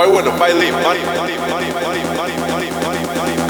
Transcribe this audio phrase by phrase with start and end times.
[0.00, 1.04] why wouldn't I leave money?
[1.04, 1.36] money,
[2.16, 2.70] money,
[3.20, 3.49] money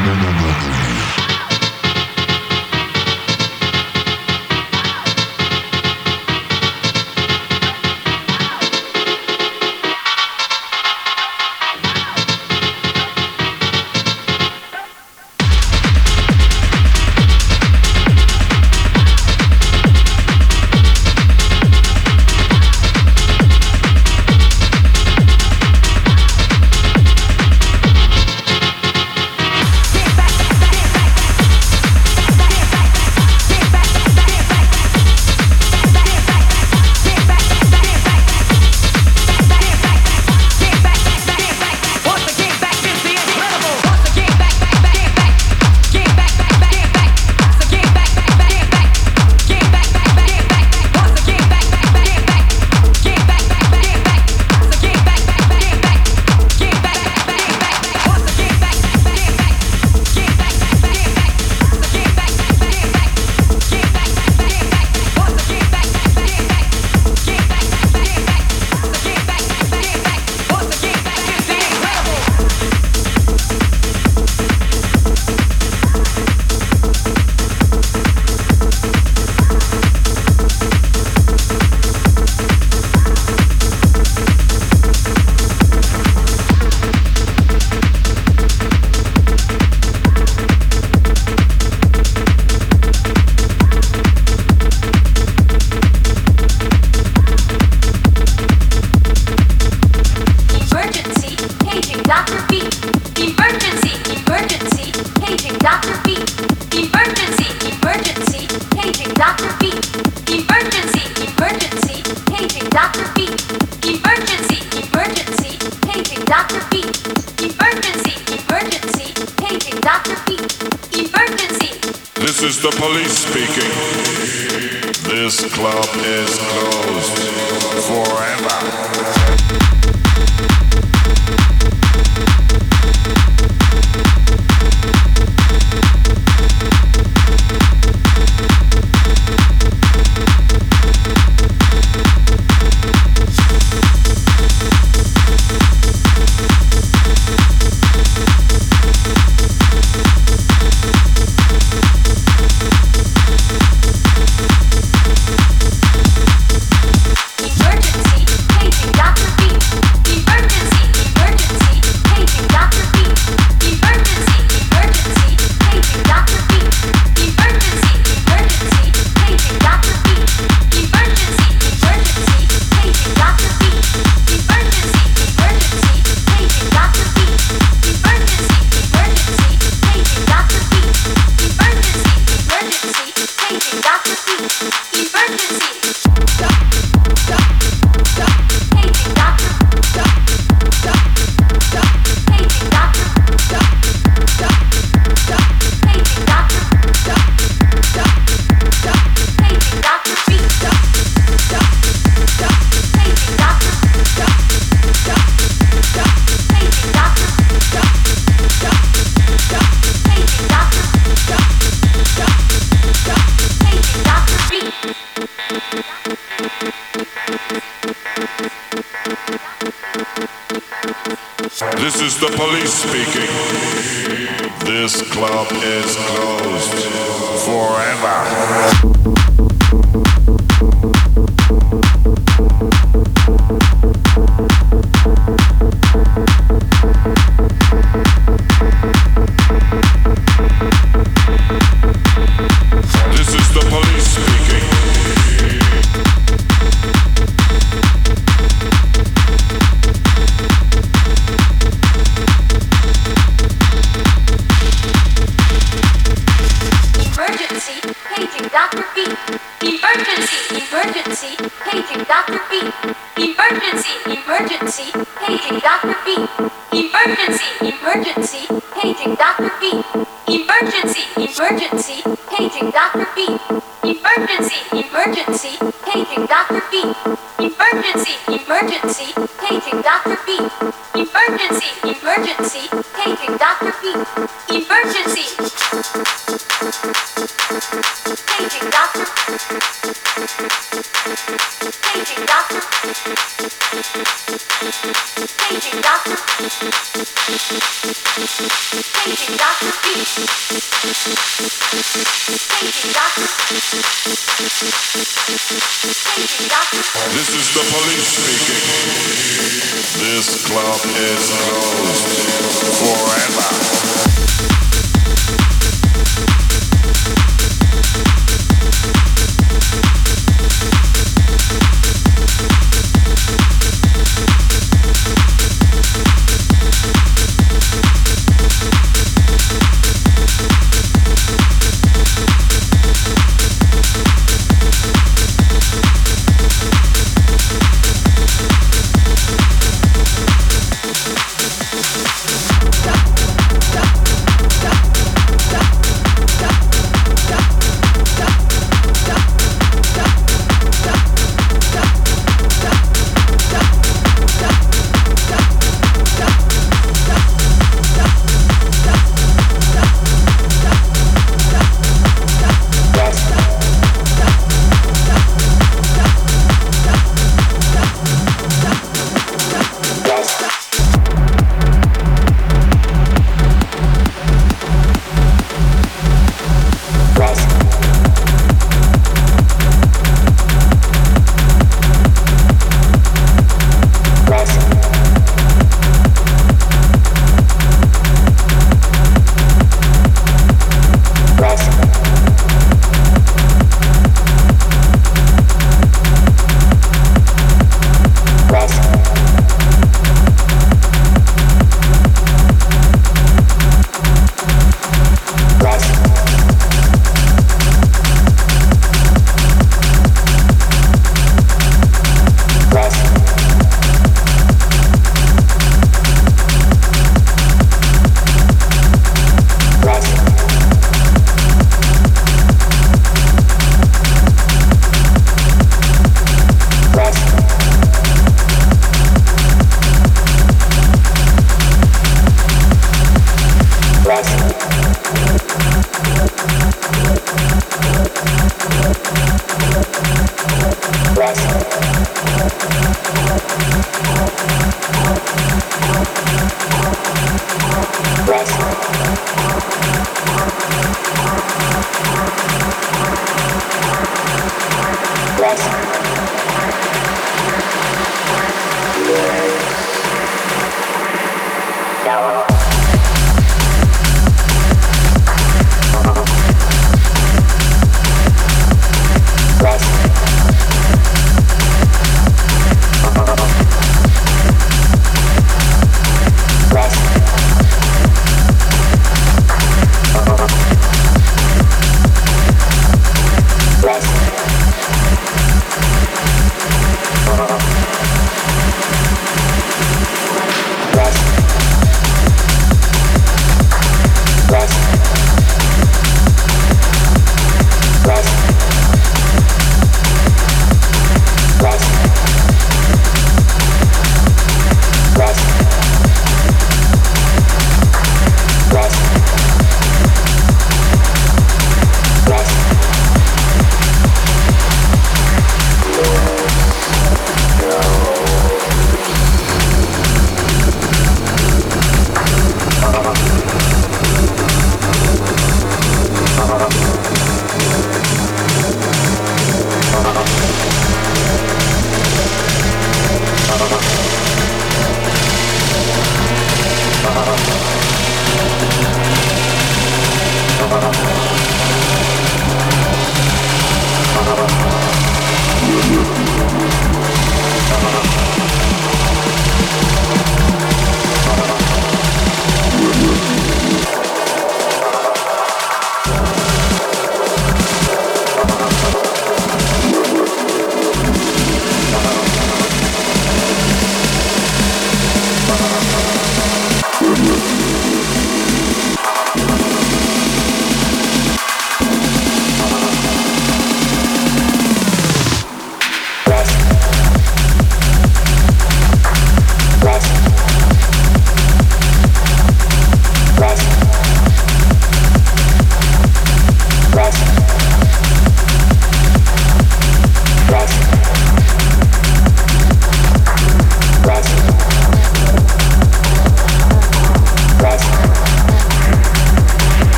[0.00, 0.79] não, não, não, não.